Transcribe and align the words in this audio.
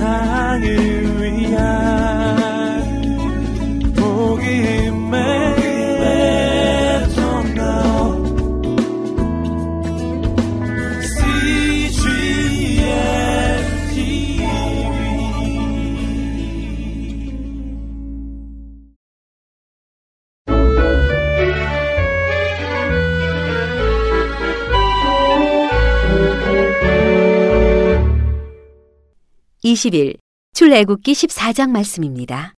세상을 0.00 0.89
(20일) 29.70 30.18
출애굽기 30.52 31.12
(14장) 31.12 31.70
말씀입니다. 31.70 32.54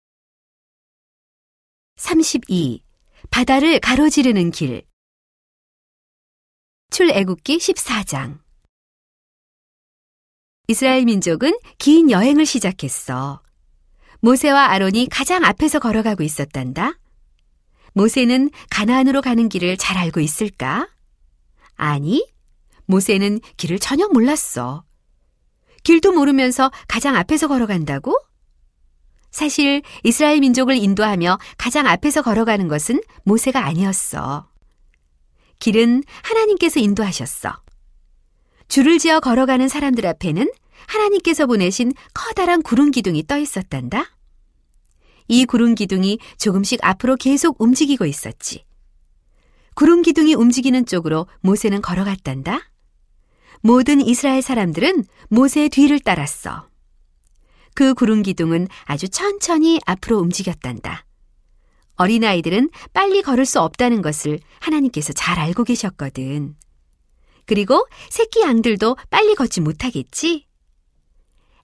32. 1.98 2.84
바다를 3.30 3.80
가로지르는 3.82 4.52
길 4.52 4.84
출애굽기 6.92 7.58
14장 7.58 8.40
이스라엘 10.70 11.04
민족은 11.04 11.58
긴 11.78 12.10
여행을 12.10 12.46
시작했어. 12.46 13.44
모세와 14.22 14.68
아론이 14.68 15.10
가장 15.12 15.44
앞에서 15.44 15.80
걸어가고 15.80 16.24
있었단다. 16.24 16.94
모세는 17.94 18.52
가나안으로 18.70 19.22
가는 19.22 19.50
길을 19.50 19.76
잘 19.76 19.98
알고 19.98 20.22
있을까? 20.22 20.90
아니, 21.76 22.26
모세는 22.86 23.42
길을 23.58 23.80
전혀 23.80 24.08
몰랐어. 24.08 24.86
길도 25.84 26.12
모르면서 26.14 26.72
가장 26.88 27.16
앞에서 27.16 27.48
걸어간다고? 27.48 28.18
사실 29.32 29.82
이스라엘 30.04 30.40
민족을 30.40 30.76
인도하며 30.76 31.40
가장 31.58 31.88
앞에서 31.88 32.22
걸어가는 32.22 32.68
것은 32.68 33.02
모세가 33.24 33.66
아니었어. 33.66 34.50
길은 35.60 36.04
하나님께서 36.24 36.80
인도하셨어. 36.80 37.62
줄을 38.68 39.00
지어 39.00 39.20
걸어가는 39.20 39.68
사람들 39.68 40.06
앞에는 40.06 40.52
하나님께서 40.88 41.46
보내신 41.46 41.94
커다란 42.14 42.62
구름 42.62 42.92
기둥이 42.92 43.28
떠 43.28 43.38
있었단다. 43.38 44.18
이 45.28 45.46
구름 45.46 45.76
기둥이 45.76 46.20
조금씩 46.38 46.80
앞으로 46.84 47.16
계속 47.16 47.62
움직이고 47.62 48.06
있었지. 48.06 48.66
구름 49.76 50.02
기둥이 50.02 50.34
움직이는 50.34 50.86
쪽으로 50.86 51.28
모세는 51.42 51.82
걸어갔단다. 51.82 52.71
모든 53.62 54.02
이스라엘 54.02 54.42
사람들은 54.42 55.06
모세의 55.30 55.70
뒤를 55.70 56.00
따랐어. 56.00 56.68
그 57.74 57.94
구름 57.94 58.22
기둥은 58.22 58.68
아주 58.86 59.08
천천히 59.08 59.80
앞으로 59.86 60.18
움직였단다. 60.18 61.06
어린아이들은 61.96 62.70
빨리 62.94 63.22
걸을 63.22 63.46
수 63.46 63.62
없다는 63.62 64.02
것을 64.02 64.40
하나님께서 64.60 65.14
잘 65.14 65.40
알고 65.40 65.64
계셨거든. 65.64 66.56
그리고 67.46 67.86
새끼 68.10 68.42
양들도 68.42 68.98
빨리 69.10 69.36
걷지 69.36 69.62
못하겠지? 69.62 70.48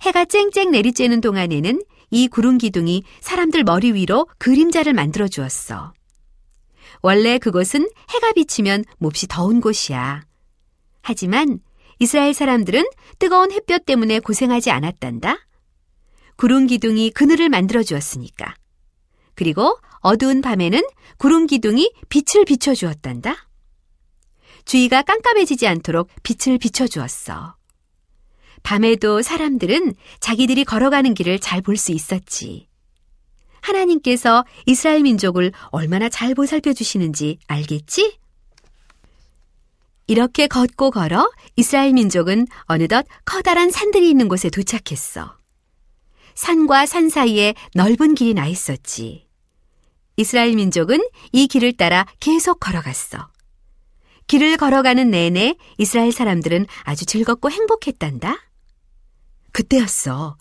해가 0.02 0.26
쨍쨍 0.26 0.72
내리쬐는 0.72 1.22
동안에는 1.22 1.84
이 2.12 2.28
구름 2.28 2.58
기둥이 2.58 3.04
사람들 3.22 3.64
머리 3.64 3.94
위로 3.94 4.28
그림자를 4.38 4.94
만들어 4.94 5.28
주었어. 5.28 5.94
원래 7.02 7.38
그곳은 7.38 7.90
해가 8.10 8.34
비치면 8.34 8.86
몹시 8.98 9.28
더운 9.28 9.60
곳이야. 9.60 10.24
하지만 11.02 11.60
이스라엘 12.00 12.34
사람들은 12.34 12.86
뜨거운 13.20 13.52
햇볕 13.52 13.86
때문에 13.86 14.20
고생하지 14.20 14.72
않았단다. 14.72 15.38
구름 16.36 16.68
기둥이 16.68 17.12
그늘을 17.12 17.50
만들어 17.50 17.84
주었으니까. 17.84 18.56
그리고 19.36 19.78
어두운 20.00 20.42
밤에는 20.42 20.82
구름 21.18 21.48
기둥이 21.48 21.92
빛을 22.10 22.46
비춰 22.46 22.74
주었단다. 22.74 23.48
주위가 24.66 25.02
깜깜해지지 25.02 25.68
않도록 25.68 26.10
빛을 26.24 26.58
비춰 26.58 26.88
주었어. 26.88 27.56
밤에도 28.64 29.22
사람들은 29.22 29.94
자기들이 30.20 30.66
걸어가는 30.66 31.14
길을 31.14 31.40
잘 31.40 31.62
볼 31.62 31.78
수 31.78 31.92
있었지. 31.92 32.68
하나님께서 33.62 34.46
이스라엘 34.66 35.02
민족을 35.02 35.52
얼마나 35.70 36.10
잘 36.10 36.36
보살펴 36.36 36.74
주시는지 36.74 37.40
알겠지? 37.48 38.20
이렇게 40.08 40.48
걷고 40.48 40.92
걸어 40.92 41.30
이스라엘 41.58 41.94
민족은 41.94 42.48
어느덧 42.64 43.06
커다란 43.26 43.70
산들이 43.70 44.10
있는 44.10 44.28
곳에 44.28 44.50
도착했어. 44.50 45.38
산과 46.34 46.86
산 46.86 47.10
사이에 47.10 47.54
넓은 47.74 48.16
길이 48.16 48.34
나 48.34 48.48
있었지. 48.48 49.28
이스라엘 50.16 50.56
민족은 50.56 51.00
이 51.32 51.48
길을 51.48 51.74
따라 51.74 52.06
계속 52.20 52.60
걸어갔어. 52.60 53.30
길을 54.28 54.58
걸어가는 54.58 55.10
내내 55.10 55.56
이스라엘 55.78 56.12
사람들은 56.12 56.68
아주 56.84 57.06
즐겁고 57.06 57.52
행복했단다. 57.52 58.38
그때였어. 59.52 60.38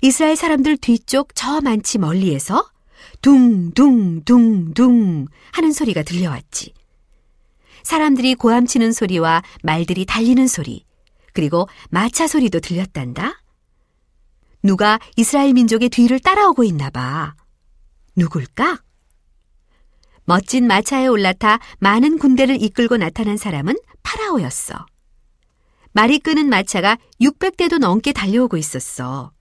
이스라엘 0.00 0.36
사람들 0.36 0.76
뒤쪽 0.76 1.34
저 1.34 1.60
많지 1.60 1.98
멀리에서 1.98 2.68
둥둥둥둥 3.22 5.26
하는 5.52 5.72
소리가 5.72 6.02
들려왔지. 6.02 6.74
사람들이 7.82 8.34
고함치는 8.34 8.92
소리와 8.92 9.42
말들이 9.62 10.04
달리는 10.04 10.46
소리, 10.46 10.84
그리고 11.32 11.68
마차 11.90 12.26
소리도 12.26 12.60
들렸단다. 12.60 13.42
누가 14.62 15.00
이스라엘 15.16 15.54
민족의 15.54 15.88
뒤를 15.88 16.20
따라오고 16.20 16.64
있나 16.64 16.90
봐. 16.90 17.34
누굴까? 18.16 18.80
멋진 20.24 20.66
마차에 20.66 21.06
올라타 21.08 21.58
많은 21.80 22.18
군대를 22.18 22.62
이끌고 22.62 22.96
나타난 22.96 23.36
사람은 23.36 23.76
파라오였어. 24.02 24.86
말이 25.92 26.18
끄는 26.20 26.48
마차가 26.48 26.96
600대도 27.20 27.78
넘게 27.78 28.12
달려오고 28.12 28.56
있었어. 28.56 29.32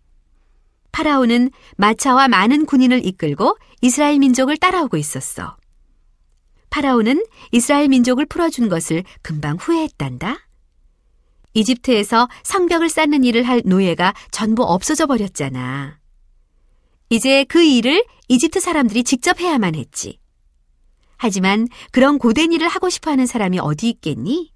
파라오는 0.92 1.52
마차와 1.78 2.28
많은 2.28 2.66
군인을 2.66 3.06
이끌고 3.06 3.58
이스라엘 3.82 4.20
민족을 4.20 4.58
따라오고 4.58 4.98
있었어. 4.98 5.56
파라오는 6.72 7.24
이스라엘 7.52 7.90
민족을 7.90 8.26
풀어준 8.26 8.70
것을 8.70 9.04
금방 9.22 9.58
후회했단다. 9.58 10.48
이집트에서 11.54 12.30
성벽을 12.44 12.90
쌓는 12.90 13.24
일을 13.26 13.44
할 13.44 13.62
노예가 13.66 14.14
전부 14.32 14.64
없어져 14.64 15.06
버렸잖아. 15.06 16.00
이제 17.10 17.44
그 17.44 17.62
일을 17.62 18.06
이집트 18.30 18.62
사람들이 18.62 19.04
직접 19.04 19.42
해야만 19.42 19.76
했지. 19.76 20.18
하지만 21.18 21.68
그런 21.92 22.18
고된 22.18 22.54
일을 22.54 22.70
하고 22.70 22.90
싶어 22.90 23.12
하는 23.12 23.26
사람이 23.26 23.60
어디 23.60 23.90
있겠니? 23.90 24.54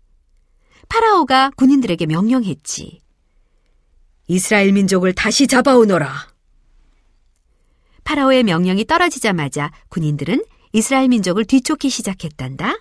파라오가 0.88 1.52
군인들에게 1.58 2.06
명령했지. 2.06 3.02
이스라엘 4.28 4.72
민족을 4.72 5.14
다시 5.14 5.48
잡아오너라. 5.48 6.30
파라오의 8.06 8.44
명령이 8.44 8.86
떨어지자마자 8.86 9.72
군인들은 9.90 10.44
이스라엘 10.76 11.08
민족을 11.08 11.46
뒤쫓기 11.46 11.90
시작했단다. 11.90 12.78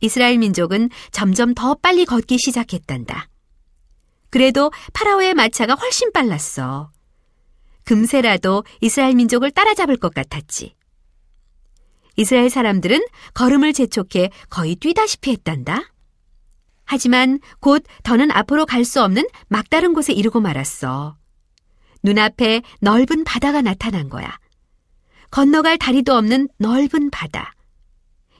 이스라엘 0.00 0.36
민족은 0.36 0.90
점점 1.10 1.54
더 1.54 1.74
빨리 1.74 2.04
걷기 2.04 2.36
시작했단다. 2.36 3.30
그래도 4.28 4.70
파라오의 4.92 5.32
마차가 5.32 5.72
훨씬 5.72 6.12
빨랐어. 6.12 6.90
금세라도 7.84 8.64
이스라엘 8.82 9.14
민족을 9.14 9.50
따라잡을 9.50 9.96
것 9.96 10.12
같았지. 10.12 10.74
이스라엘 12.16 12.50
사람들은 12.50 13.00
걸음을 13.32 13.72
재촉해 13.72 14.28
거의 14.50 14.76
뛰다시피 14.76 15.30
했단다. 15.30 15.90
하지만 16.84 17.40
곧 17.60 17.82
더는 18.02 18.30
앞으로 18.30 18.66
갈 18.66 18.84
수 18.84 19.02
없는 19.02 19.26
막다른 19.48 19.94
곳에 19.94 20.12
이르고 20.12 20.40
말았어. 20.40 21.16
눈앞에 22.02 22.60
넓은 22.82 23.24
바다가 23.24 23.62
나타난 23.62 24.10
거야. 24.10 24.38
건너갈 25.30 25.78
다리도 25.78 26.14
없는 26.14 26.48
넓은 26.58 27.10
바다. 27.10 27.54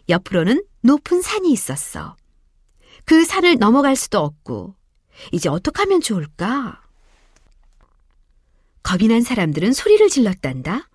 옆으로는 0.08 0.64
높은 0.82 1.20
산이 1.22 1.52
있었어. 1.52 2.16
그 3.04 3.24
산을 3.24 3.58
넘어갈 3.58 3.96
수도 3.96 4.18
없고, 4.18 4.74
이제 5.32 5.48
어떻게 5.48 5.82
하면 5.82 6.00
좋을까? 6.00 6.82
겁이 8.82 9.08
난 9.08 9.22
사람들은 9.22 9.72
소리를 9.72 10.08
질렀단다. 10.08 10.88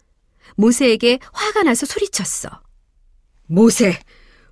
모세에게 0.56 1.19
화가 1.31 1.63
나서 1.63 1.86
소리쳤어. 1.86 2.50
모세, 3.48 4.00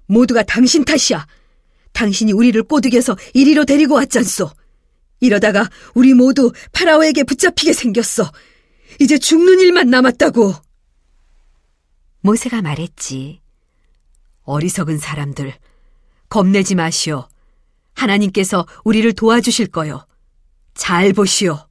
모두가 0.05 0.43
당신 0.43 0.85
탓이야. 0.85 1.25
당신이 1.93 2.33
우리를 2.33 2.61
꼬드겨서 2.63 3.17
이리로 3.33 3.65
데리고 3.65 3.95
왔잖소. 3.95 4.49
이러다가 5.19 5.69
우리 5.93 6.13
모두 6.13 6.51
파라오에게 6.71 7.23
붙잡히게 7.23 7.73
생겼어. 7.73 8.31
이제 8.99 9.17
죽는 9.17 9.59
일만 9.59 9.89
남았다고. 9.89 10.53
모세가 12.21 12.61
말했지. 12.61 13.41
어리석은 14.43 14.97
사람들, 14.97 15.53
겁내지 16.29 16.75
마시오. 16.75 17.27
하나님께서 17.93 18.65
우리를 18.83 19.11
도와주실 19.13 19.67
거요. 19.67 20.05
잘 20.73 21.13
보시오. 21.13 21.67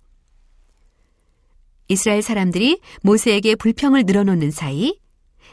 이스라엘 1.89 2.23
사람들이 2.23 2.81
모세에게 3.03 3.57
불평을 3.57 4.05
늘어놓는 4.05 4.51
사이 4.51 5.01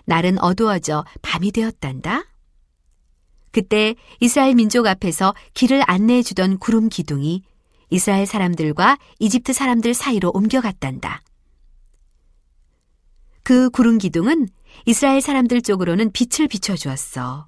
날은 0.06 0.40
어두워져 0.40 1.04
밤이 1.22 1.52
되었단다. 1.52 2.26
그때 3.52 3.96
이스라엘 4.20 4.54
민족 4.54 4.86
앞에서 4.86 5.34
길을 5.54 5.82
안내해 5.88 6.22
주던 6.22 6.60
구름 6.60 6.90
기둥이 6.90 7.42
이스라엘 7.90 8.26
사람들과 8.26 8.98
이집트 9.20 9.54
사람들 9.54 9.94
사이로 9.94 10.32
옮겨갔단다. 10.34 11.22
그 13.48 13.70
구름 13.70 13.98
기둥은 13.98 14.50
이스라엘 14.86 15.22
사람들 15.22 15.62
쪽으로는 15.62 16.12
빛을 16.12 16.50
비춰주었어. 16.50 17.48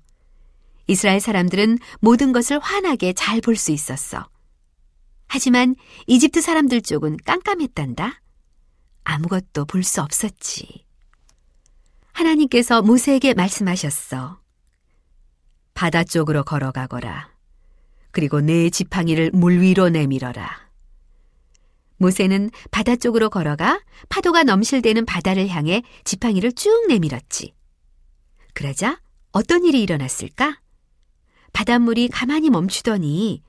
이스라엘 0.87 1.19
사람들은 1.19 1.77
모든 1.99 2.31
것을 2.31 2.57
환하게 2.57 3.11
잘 3.11 3.41
볼 3.41 3.57
수 3.57 3.73
있었어. 3.73 4.29
하지만 5.27 5.75
이집트 6.07 6.39
사람들 6.39 6.83
쪽은 6.83 7.17
깜깜했단다. 7.25 8.21
아무것도 9.03 9.65
볼 9.65 9.83
수 9.83 10.01
없었지. 10.01 10.85
하나님께서 12.13 12.81
모세에게 12.81 13.33
말씀하셨어. 13.33 14.39
바다 15.73 16.05
쪽으로 16.05 16.45
걸어가거라. 16.45 17.29
그리고 18.11 18.39
내 18.39 18.69
지팡이를 18.69 19.31
물 19.33 19.59
위로 19.59 19.89
내밀어라. 19.89 20.68
모세는 21.99 22.49
바다 22.71 22.95
쪽으로 22.95 23.29
걸어가 23.29 23.81
파도가 24.09 24.43
넘실대는 24.43 25.05
바다를 25.05 25.47
향해 25.49 25.83
지팡이를 26.05 26.53
쭉 26.53 26.87
내밀었지. 26.87 27.53
그러자 28.53 28.99
어떤 29.31 29.63
일이 29.65 29.81
일어났을까? 29.83 30.59
바닷물이 31.53 32.07
가만히 32.07 32.49
멈추더니 32.49 33.43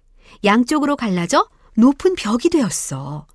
양쪽으로 0.45 0.97
갈라져 0.97 1.49
높은 1.77 2.15
벽이 2.15 2.51
되었어. 2.51 3.27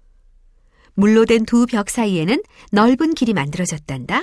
물로 0.94 1.26
된 1.26 1.46
두 1.46 1.66
벽 1.66 1.90
사이에는 1.90 2.42
넓은 2.72 3.14
길이 3.16 3.34
만들어졌단다. 3.34 4.22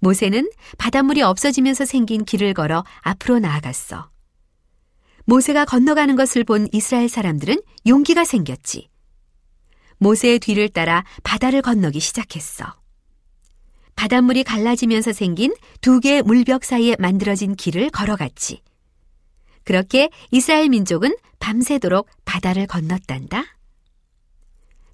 모세는 0.00 0.48
바닷물이 0.76 1.22
없어지면서 1.22 1.84
생긴 1.84 2.24
길을 2.24 2.54
걸어 2.54 2.84
앞으로 3.00 3.38
나아갔어. 3.40 4.10
모세가 5.24 5.64
건너가는 5.64 6.14
것을 6.16 6.44
본 6.44 6.68
이스라엘 6.72 7.08
사람들은 7.08 7.60
용기가 7.86 8.24
생겼지. 8.24 8.87
모세의 9.98 10.38
뒤를 10.38 10.68
따라 10.68 11.04
바다를 11.22 11.62
건너기 11.62 12.00
시작했어. 12.00 12.64
바닷물이 13.96 14.44
갈라지면서 14.44 15.12
생긴 15.12 15.54
두 15.80 16.00
개의 16.00 16.22
물벽 16.22 16.64
사이에 16.64 16.96
만들어진 16.98 17.56
길을 17.56 17.90
걸어갔지. 17.90 18.62
그렇게 19.64 20.08
이스라엘 20.30 20.68
민족은 20.68 21.16
밤새도록 21.40 22.08
바다를 22.24 22.66
건넜단다. 22.66 23.44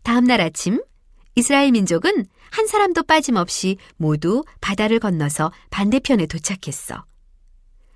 다음 0.02 0.24
날 0.24 0.40
아침 0.40 0.82
이스라엘 1.34 1.72
민족은 1.72 2.26
한 2.50 2.66
사람도 2.66 3.02
빠짐없이 3.02 3.78
모두 3.96 4.44
바다를 4.60 5.00
건너서 5.00 5.52
반대편에 5.70 6.26
도착했어. 6.26 7.04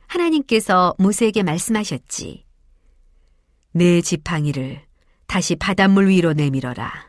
하나님께서 0.09 0.95
모세에게 0.99 1.43
말씀하셨지. 1.43 2.45
내 3.73 4.01
지팡이를 4.01 4.88
다시 5.29 5.55
바닷물 5.57 6.09
위로 6.09 6.33
내밀어라. 6.33 7.07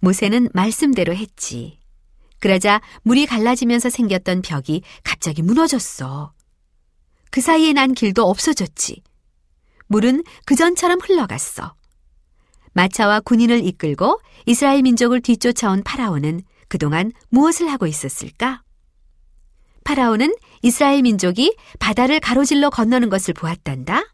모세는 0.00 0.50
말씀대로 0.52 1.14
했지. 1.14 1.78
그러자 2.40 2.82
물이 3.04 3.24
갈라지면서 3.26 3.88
생겼던 3.88 4.42
벽이 4.42 4.82
갑자기 5.04 5.42
무너졌어. 5.42 6.34
그 7.30 7.40
사이에 7.40 7.72
난 7.72 7.94
길도 7.94 8.28
없어졌지. 8.28 9.02
물은 9.86 10.24
그전처럼 10.44 10.98
흘러갔어. 11.00 11.74
마차와 12.72 13.20
군인을 13.20 13.64
이끌고 13.64 14.20
이스라엘 14.44 14.82
민족을 14.82 15.20
뒤쫓아온 15.20 15.84
파라오는 15.84 16.42
그동안 16.68 17.12
무엇을 17.30 17.70
하고 17.70 17.86
있었을까? 17.86 18.62
파라오는 19.84 20.34
이스라엘 20.62 21.02
민족이 21.02 21.56
바다를 21.78 22.18
가로질러 22.18 22.70
건너는 22.70 23.08
것을 23.08 23.34
보았단다. 23.34 24.13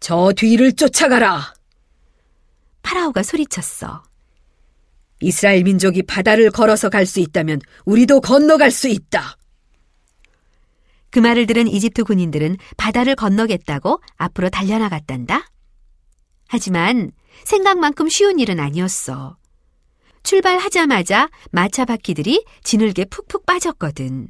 저 0.00 0.32
뒤를 0.32 0.72
쫓아가라. 0.72 1.54
파라오가 2.82 3.22
소리쳤어. 3.22 4.02
이스라엘 5.20 5.64
민족이 5.64 6.04
바다를 6.04 6.50
걸어서 6.50 6.88
갈 6.88 7.04
수 7.04 7.20
있다면 7.20 7.60
우리도 7.84 8.20
건너갈 8.20 8.70
수 8.70 8.88
있다. 8.88 9.36
그 11.10 11.18
말을 11.18 11.46
들은 11.46 11.66
이집트 11.66 12.04
군인들은 12.04 12.56
바다를 12.76 13.16
건너겠다고 13.16 14.00
앞으로 14.16 14.50
달려나갔단다. 14.50 15.48
하지만 16.48 17.10
생각만큼 17.44 18.08
쉬운 18.08 18.38
일은 18.38 18.60
아니었어. 18.60 19.36
출발하자마자 20.22 21.30
마차 21.50 21.84
바퀴들이 21.84 22.44
지늘게 22.62 23.06
푹푹 23.06 23.46
빠졌거든. 23.46 24.28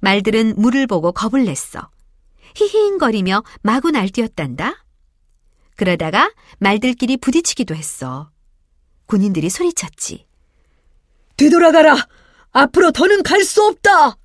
말들은 0.00 0.54
물을 0.56 0.86
보고 0.86 1.12
겁을 1.12 1.44
냈어. 1.44 1.90
히히거리며 2.56 3.42
마구 3.62 3.90
날뛰었단다. 3.90 4.84
그러다가 5.76 6.32
말들끼리 6.58 7.16
부딪히기도 7.16 7.74
했어. 7.74 8.30
군인들이 9.06 9.50
소리쳤지. 9.50 10.26
뒤돌아가라! 11.36 11.96
앞으로 12.52 12.92
더는 12.92 13.22
갈 13.22 13.42
수 13.44 13.64
없다! 13.64 14.16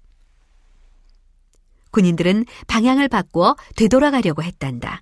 군인들은 1.91 2.45
방향을 2.67 3.07
바꾸어 3.07 3.55
되돌아가려고 3.75 4.43
했단다. 4.43 5.01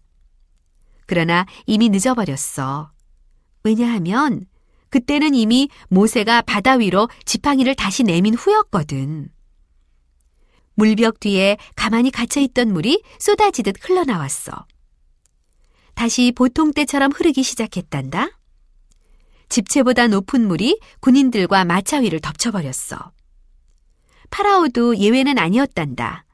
그러나 1.07 1.45
이미 1.66 1.89
늦어버렸어. 1.89 2.92
왜냐하면 3.63 4.45
그때는 4.89 5.33
이미 5.36 5.69
모세가 5.89 6.44
바다 6.44 6.74
위로 6.74 7.10
지팡이를 7.25 7.75
다시 7.75 8.04
내민 8.04 8.33
후였거든. 8.36 9.30
물벽 10.75 11.19
뒤에 11.19 11.57
가만히 11.75 12.12
갇혀 12.12 12.39
있던 12.42 12.72
물이 12.72 13.01
쏟아지듯 13.19 13.75
흘러나왔어. 13.81 14.68
다시 15.95 16.31
보통 16.36 16.74
때처럼 16.74 17.12
흐르기 17.12 17.42
시작했단다. 17.44 18.30
집채보다 19.50 20.07
높은 20.07 20.48
물이 20.48 20.80
군인들과 21.00 21.66
마차 21.66 21.98
위를 21.98 22.19
덮쳐버렸어. 22.19 23.12
파라오도 24.30 24.98
예외는 24.98 25.38
아니었단다. 25.38 26.25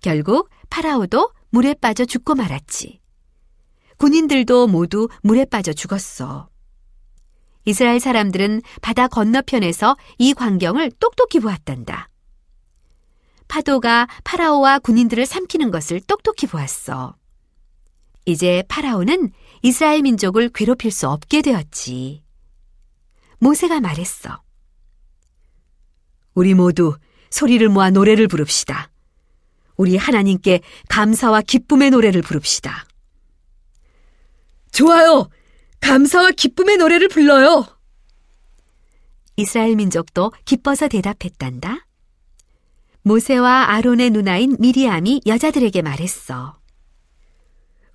결국 0.00 0.50
파라오도 0.68 1.32
물에 1.50 1.74
빠져 1.74 2.04
죽고 2.04 2.34
말았지. 2.34 3.00
군인들도 3.98 4.66
모두 4.66 5.08
물에 5.22 5.44
빠져 5.44 5.72
죽었어. 5.72 6.48
이스라엘 7.66 8.00
사람들은 8.00 8.62
바다 8.80 9.06
건너편에서 9.06 9.96
이 10.18 10.32
광경을 10.32 10.90
똑똑히 10.98 11.38
보았단다. 11.40 12.09
파도가 13.50 14.06
파라오와 14.22 14.78
군인들을 14.78 15.26
삼키는 15.26 15.72
것을 15.72 16.00
똑똑히 16.00 16.46
보았어. 16.46 17.16
이제 18.24 18.62
파라오는 18.68 19.32
이스라엘 19.62 20.02
민족을 20.02 20.50
괴롭힐 20.50 20.92
수 20.92 21.08
없게 21.08 21.42
되었지. 21.42 22.22
모세가 23.38 23.80
말했어. 23.80 24.40
우리 26.34 26.54
모두 26.54 26.96
소리를 27.30 27.68
모아 27.68 27.90
노래를 27.90 28.28
부릅시다. 28.28 28.88
우리 29.76 29.96
하나님께 29.96 30.60
감사와 30.88 31.40
기쁨의 31.42 31.90
노래를 31.90 32.22
부릅시다. 32.22 32.86
좋아요. 34.70 35.28
감사와 35.80 36.30
기쁨의 36.30 36.76
노래를 36.76 37.08
불러요. 37.08 37.66
이스라엘 39.34 39.74
민족도 39.74 40.32
기뻐서 40.44 40.86
대답했단다. 40.86 41.89
모세와 43.02 43.70
아론의 43.70 44.10
누나인 44.10 44.56
미리암이 44.58 45.22
여자들에게 45.26 45.82
말했어. 45.82 46.58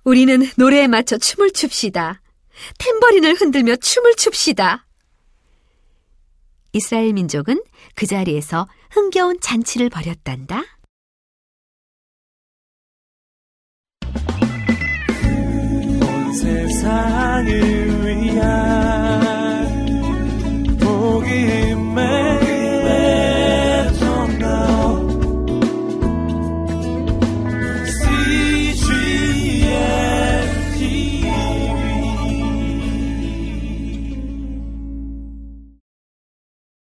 우리는 0.04 0.40
노래에 0.56 0.86
맞춰 0.88 1.18
춤을 1.18 1.52
춥시다. 1.52 2.22
탬버린을 2.78 3.34
흔들며 3.34 3.76
춤을 3.76 4.14
춥시다. 4.16 4.86
이스라엘 6.72 7.12
민족은 7.12 7.62
그 7.94 8.06
자리에서 8.06 8.68
흥겨운 8.90 9.40
잔치를 9.40 9.88
벌였단다. 9.90 10.62
온 16.02 16.32
세상을 16.34 18.04
위한 18.04 18.85